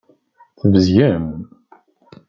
Tbezgem. 0.59 1.25